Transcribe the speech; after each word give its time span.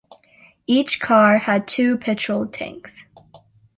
Each 0.65 0.99
car 0.99 1.37
had 1.37 1.67
two 1.67 1.95
petrol 1.95 2.47
tanks. 2.47 3.05